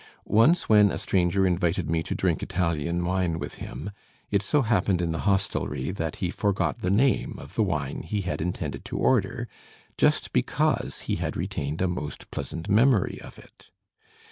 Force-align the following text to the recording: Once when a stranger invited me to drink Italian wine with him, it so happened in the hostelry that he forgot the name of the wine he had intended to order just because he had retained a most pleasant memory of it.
Once 0.25 0.67
when 0.67 0.89
a 0.89 0.97
stranger 0.97 1.45
invited 1.45 1.87
me 1.87 2.01
to 2.01 2.15
drink 2.15 2.41
Italian 2.41 3.05
wine 3.05 3.37
with 3.37 3.59
him, 3.61 3.91
it 4.31 4.41
so 4.41 4.63
happened 4.63 4.99
in 4.99 5.11
the 5.11 5.19
hostelry 5.29 5.91
that 5.91 6.15
he 6.15 6.31
forgot 6.31 6.79
the 6.79 6.89
name 6.89 7.35
of 7.37 7.53
the 7.53 7.61
wine 7.61 8.01
he 8.01 8.21
had 8.21 8.41
intended 8.41 8.83
to 8.83 8.97
order 8.97 9.47
just 9.99 10.33
because 10.33 11.01
he 11.01 11.17
had 11.17 11.37
retained 11.37 11.83
a 11.83 11.87
most 11.87 12.31
pleasant 12.31 12.67
memory 12.67 13.21
of 13.21 13.37
it. 13.37 13.69